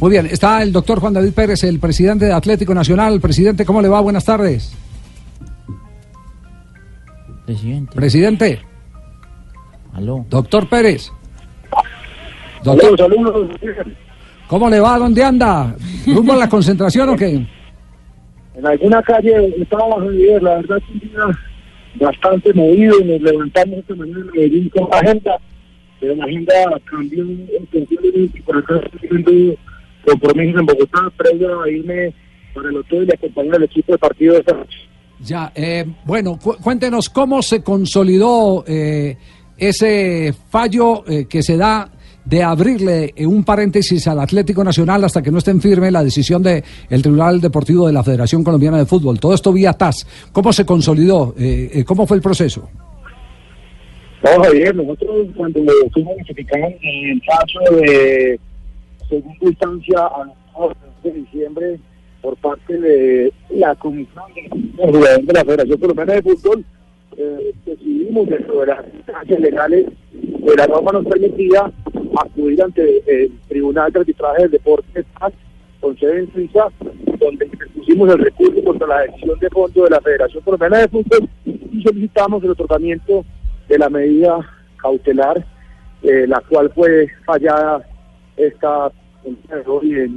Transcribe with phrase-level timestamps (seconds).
[0.00, 3.20] Muy bien, está el doctor Juan David Pérez, el presidente de Atlético Nacional.
[3.20, 4.00] Presidente, ¿cómo le va?
[4.00, 4.74] Buenas tardes.
[7.44, 7.94] Presidente.
[7.94, 8.62] Presidente,
[9.92, 10.24] Aló.
[10.30, 11.12] doctor Pérez.
[12.64, 13.50] Doctor, saludos.
[14.46, 14.98] ¿cómo le va?
[14.98, 15.76] ¿Dónde anda?
[16.06, 17.46] ¿Rumbo a la concentración o qué?
[18.54, 23.94] En alguna calle estábamos ayer, la verdad que un día bastante movido, nos levantamos esta
[23.96, 25.38] mañana en con la agenda,
[26.00, 26.54] pero la agenda
[26.90, 29.54] cambió intencionalmente y por acá estoy teniendo
[30.04, 32.14] compromisos en Bogotá, previo a irme
[32.54, 34.78] para el hotel y acompañar al equipo de partido de esta noche.
[35.20, 39.16] Ya, eh, bueno, cu- cuéntenos cómo se consolidó eh,
[39.56, 41.90] ese fallo eh, que se da
[42.24, 46.04] de abrirle eh, un paréntesis al Atlético Nacional hasta que no esté en firme la
[46.04, 46.62] decisión del
[47.02, 49.18] Tribunal Deportivo de la Federación Colombiana de Fútbol.
[49.18, 50.06] Todo esto vía TAS.
[50.30, 51.34] ¿Cómo se consolidó?
[51.38, 52.68] Eh, eh, ¿Cómo fue el proceso?
[54.22, 55.60] No, Javier, nosotros cuando
[55.92, 58.40] fuimos notificados en el caso de
[59.08, 60.34] segunda instancia a
[61.04, 61.78] de diciembre
[62.20, 66.64] por parte de la Comisión de de la Federación Colombiana de Fútbol,
[67.16, 71.70] eh, decidimos dentro de las instancias legales de la norma nos permitía
[72.20, 75.04] acudir ante el Tribunal de Arbitraje del Deporte
[75.80, 76.66] con sede en Suiza,
[77.20, 81.28] donde pusimos el recurso contra la decisión de fondo de la Federación Colombiana de Fútbol
[81.44, 83.24] y solicitamos el otorgamiento
[83.68, 84.38] de la medida
[84.80, 85.44] cautelar,
[86.02, 87.82] eh, la cual fue fallada
[88.36, 88.90] esta
[89.24, 89.36] en,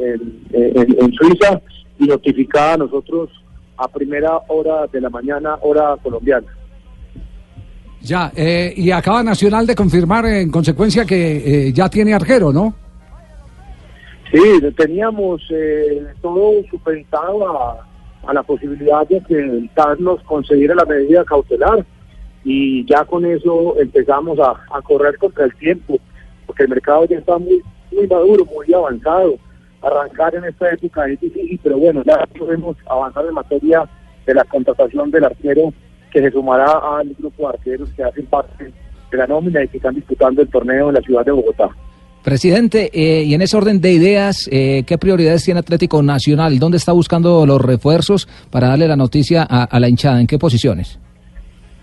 [0.00, 1.60] en- en- en Suiza
[1.98, 3.30] y notificada a nosotros
[3.76, 6.46] a primera hora de la mañana, hora colombiana.
[8.00, 12.74] Ya, eh, y acaba Nacional de confirmar en consecuencia que eh, ya tiene arquero, ¿no?
[14.32, 14.40] Sí,
[14.76, 17.86] teníamos eh, todo supeditado a,
[18.26, 21.84] a la posibilidad de que el TAS nos concediera la medida cautelar
[22.48, 25.98] y ya con eso empezamos a, a correr contra el tiempo,
[26.46, 29.34] porque el mercado ya está muy, muy maduro, muy avanzado.
[29.82, 33.82] Arrancar en esta época es difícil, pero bueno, ya podemos avanzar en materia
[34.24, 35.74] de la contratación del arquero
[36.12, 38.72] que se sumará al grupo de arqueros que hacen parte
[39.10, 41.68] de la nómina y que están disputando el torneo en la ciudad de Bogotá.
[42.22, 46.60] Presidente, eh, y en ese orden de ideas, eh, ¿qué prioridades tiene Atlético Nacional?
[46.60, 50.20] ¿Dónde está buscando los refuerzos para darle la noticia a, a la hinchada?
[50.20, 51.00] ¿En qué posiciones?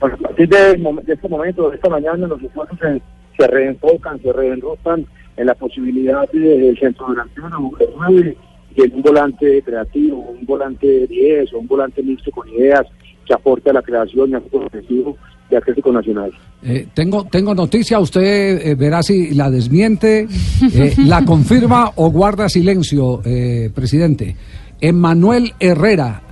[0.03, 3.01] Bueno, a partir de, mom- de este momento, de esta mañana, los esfuerzos se,
[3.37, 5.05] se reenfocan, se reenrotan
[5.37, 7.47] en la posibilidad de- del centro delantero,
[7.79, 8.37] el 9,
[8.75, 12.81] y en un volante creativo, un volante 10 o un volante mixto con ideas
[13.25, 15.15] que aporte a la creación y al juego ofensivo
[15.49, 16.31] de Atlético Nacional.
[16.63, 18.21] Eh, tengo, tengo noticia, usted
[18.67, 20.27] eh, verá si la desmiente,
[20.73, 24.35] eh, la confirma o guarda silencio, eh, presidente.
[24.81, 26.22] Emmanuel Herrera,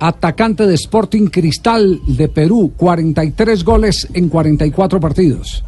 [0.00, 5.64] atacante de Sporting Cristal de Perú, 43 goles en 44 partidos.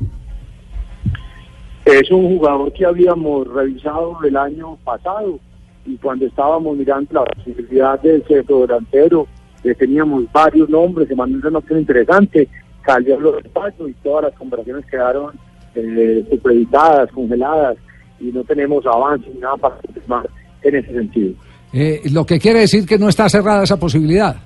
[1.84, 5.38] Es un jugador que habíamos revisado el año pasado
[5.86, 9.26] y cuando estábamos mirando la posibilidad del centro delantero,
[9.64, 12.48] eh, teníamos varios nombres, se mandó una opción interesante,
[12.84, 15.34] salió los espacios y todas las conversaciones quedaron
[15.74, 17.76] eh, supeditadas, congeladas
[18.20, 20.28] y no tenemos avance ni nada para confirmar
[20.62, 21.34] en ese sentido.
[21.72, 24.36] Eh, lo que quiere decir que no está cerrada esa posibilidad.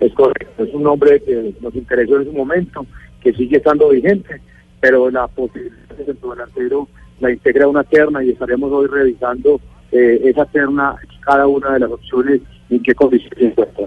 [0.00, 2.86] Es correcto, es un nombre que nos interesó en su momento,
[3.20, 4.40] que sigue estando vigente,
[4.80, 6.88] pero la posibilidad del centro delantero
[7.22, 9.60] la integra una terna y estaremos hoy revisando
[9.92, 13.86] eh, esa terna, cada una de las opciones y en qué condiciones se encuentra.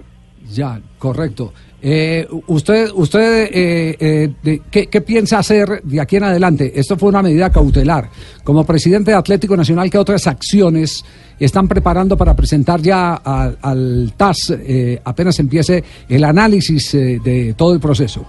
[0.56, 1.52] Ya, correcto.
[1.82, 6.72] Eh, usted, usted, eh, eh, de- ¿qué, piensa hacer de aquí en adelante?
[6.74, 8.08] Esto fue una medida cautelar.
[8.42, 11.04] Como presidente de Atlético Nacional, ¿qué otras acciones
[11.38, 17.74] están preparando para presentar ya al, TAS eh, apenas empiece el análisis eh, de todo
[17.74, 18.24] el proceso?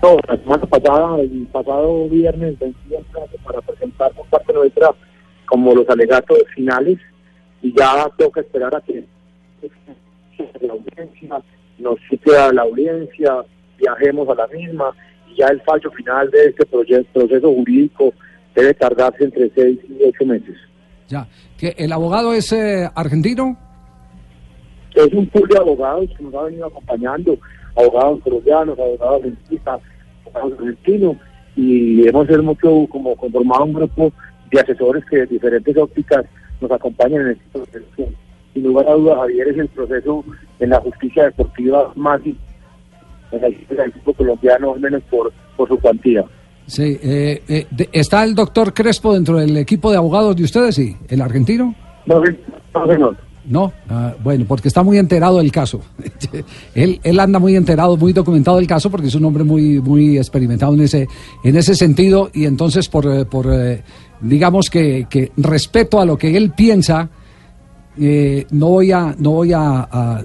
[0.00, 2.54] No, la semana pasada, el pasado viernes,
[3.44, 4.90] para presentar por parte nuestra
[5.46, 6.98] como los alegatos finales
[7.60, 9.04] y ya toca esperar a que
[10.60, 11.42] la audiencia
[11.78, 13.36] nos cite a la audiencia,
[13.78, 14.90] viajemos a la misma
[15.30, 18.12] y ya el fallo final de este proye- proceso jurídico
[18.54, 20.56] debe tardarse entre seis y ocho meses.
[21.08, 21.26] Ya.
[21.56, 23.56] ¿Que ¿El abogado es eh, argentino?
[24.94, 27.38] es un pool de abogados que nos ha venido acompañando,
[27.76, 29.80] abogados colombianos, abogados argentinos,
[30.24, 31.16] abogados argentinos,
[31.54, 34.12] y hemos hemos mucho como conformado un grupo
[34.50, 36.24] de asesores que de diferentes ópticas
[36.60, 38.12] nos acompañan en este proceso.
[38.58, 40.24] Sin lugar a dudas, Javier, es el proceso
[40.58, 43.54] en la justicia deportiva más en del
[43.86, 46.24] equipo colombiano, al menos por, por su cuantía.
[46.66, 46.98] Sí.
[47.00, 50.74] eh, eh, ¿Está el doctor Crespo dentro del equipo de abogados de ustedes?
[50.74, 50.96] Sí.
[51.08, 51.72] ¿El argentino?
[52.04, 52.20] No,
[52.74, 53.16] no, señor.
[53.44, 55.80] No, ah, bueno, porque está muy enterado del caso.
[56.74, 60.18] él, él anda muy enterado, muy documentado del caso, porque es un hombre muy, muy
[60.18, 61.06] experimentado en ese,
[61.44, 63.84] en ese sentido, y entonces por, eh, por eh,
[64.20, 67.08] digamos que, que respeto a lo que él piensa,
[68.00, 69.82] eh, no voy a no voy a,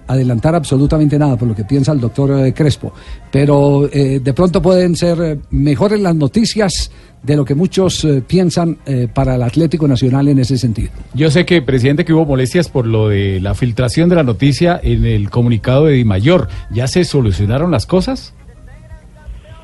[0.08, 2.94] adelantar absolutamente nada por lo que piensa el doctor eh, Crespo,
[3.31, 6.92] pero eh, de pronto pueden ser mejores las noticias
[7.22, 8.80] de lo que muchos piensan
[9.14, 10.90] para el Atlético Nacional en ese sentido.
[11.14, 14.78] Yo sé que, presidente, que hubo molestias por lo de la filtración de la noticia
[14.84, 16.50] en el comunicado de Di Mayor.
[16.70, 18.36] ¿Ya se solucionaron las cosas?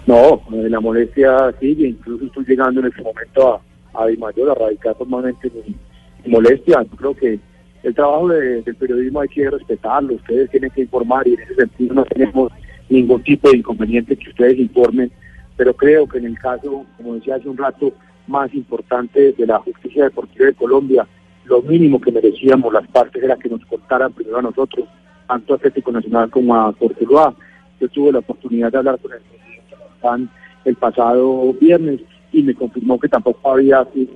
[0.07, 3.55] No, la molestia sigue, incluso estoy llegando en este momento
[3.93, 6.85] a, a Di Mayor a radicar formalmente mi molestia.
[6.97, 7.39] creo que
[7.83, 11.93] el trabajo del periodismo hay que respetarlo, ustedes tienen que informar y en ese sentido
[11.95, 12.51] no tenemos
[12.89, 15.11] ningún tipo de inconveniente que ustedes informen,
[15.55, 17.93] pero creo que en el caso, como decía hace un rato,
[18.27, 21.07] más importante de la justicia deportiva de Colombia,
[21.45, 24.87] lo mínimo que merecíamos las partes era que nos contaran primero a nosotros,
[25.27, 27.33] tanto a Atlético Nacional como a Corteloa.
[27.79, 30.29] Yo tuve la oportunidad de hablar con el presidente
[30.65, 32.01] el pasado viernes
[32.31, 34.13] y me confirmó que tampoco había sido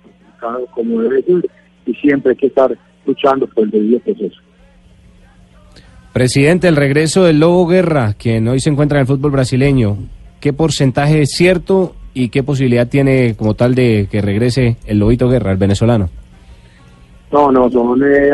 [0.71, 1.50] como debe ser
[1.86, 4.39] y siempre hay que estar luchando por el debido proceso.
[6.13, 9.97] Presidente, el regreso del Lobo Guerra, quien hoy se encuentra en el fútbol brasileño,
[10.39, 15.27] ¿qué porcentaje es cierto y qué posibilidad tiene como tal de que regrese el Lobito
[15.27, 16.09] Guerra, el venezolano?
[17.31, 18.01] No, no, son...
[18.03, 18.31] Eh,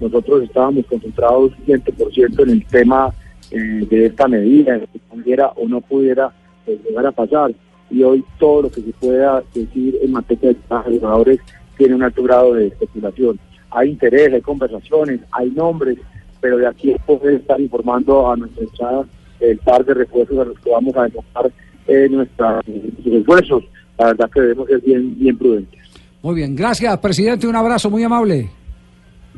[0.00, 3.12] nosotros estábamos concentrados 100% en el tema
[3.50, 6.32] eh, de esta medida, que pudiera o no pudiera
[6.64, 7.52] pues, llegar a pasar
[7.90, 11.40] y hoy todo lo que se pueda decir en materia de jugadores
[11.76, 13.38] tiene un alto grado de especulación.
[13.70, 15.98] Hay interés, hay conversaciones, hay nombres,
[16.40, 19.04] pero de aquí poder estar informando a nuestra echada
[19.40, 21.50] el par de refuerzos a los que vamos a demostrar
[21.86, 22.64] eh, nuestros
[23.04, 23.64] esfuerzos.
[23.98, 25.80] La verdad que debemos ser bien, bien prudentes.
[26.22, 27.46] Muy bien, gracias, presidente.
[27.46, 28.50] Un abrazo muy amable.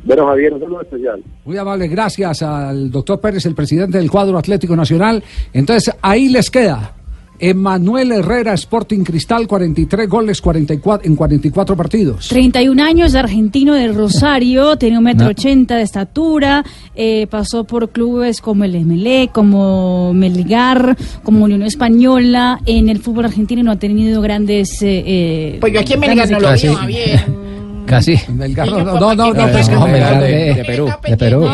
[0.05, 1.23] Bueno, Javier, un saludo especial.
[1.45, 5.23] Muy amable, gracias al doctor Pérez, el presidente del cuadro Atlético Nacional.
[5.53, 6.97] Entonces, ahí les queda.
[7.39, 12.29] Emanuel Herrera, Sporting Cristal, 43 goles 44, en 44 partidos.
[12.29, 16.65] 31 años, argentino de Rosario, tiene un metro ochenta de estatura,
[16.95, 22.61] eh, pasó por clubes como el MLE, como Melgar, como Unión Española.
[22.67, 24.83] En el fútbol argentino no ha tenido grandes...
[24.83, 27.52] Eh, eh pues yo aquí en Melgar no lo veo, bien.
[27.93, 28.17] Casi.
[28.29, 30.89] no, no, no, no, pues, no, de, de, Perú.
[31.07, 31.47] De Perú.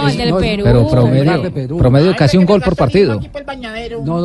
[0.63, 3.21] Pero promedio, promedio casi un gol por partido.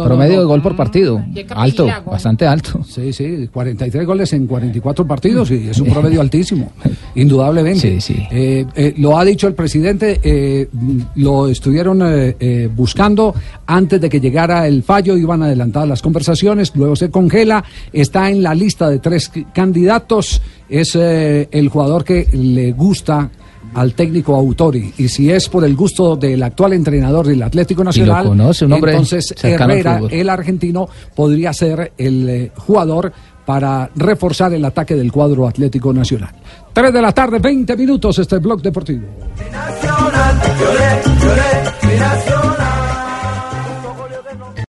[0.06, 1.24] Promedio de gol por partido.
[1.56, 2.84] Alto, bastante alto.
[2.88, 6.72] Sí, sí, 43 goles en 44 partidos y es un promedio altísimo,
[7.16, 8.00] indudablemente.
[8.00, 8.28] Sí, sí.
[8.30, 10.68] Eh, eh, lo ha dicho el presidente, eh,
[11.16, 12.04] lo estuvieron
[12.76, 13.34] buscando
[13.66, 18.44] antes de que llegara el fallo, iban adelantadas las conversaciones, luego se congela, está en
[18.44, 23.30] la lista de tres candidatos es eh, el jugador que le gusta
[23.74, 24.94] al técnico Autori.
[24.98, 28.28] Y si es por el gusto del actual entrenador del Atlético Nacional,
[28.62, 33.12] entonces Herrera, el argentino, podría ser el eh, jugador
[33.46, 36.32] para reforzar el ataque del cuadro Atlético Nacional.
[36.72, 39.04] 3 de la tarde, 20 minutos, este blog deportivo.
[39.52, 40.42] Nacional,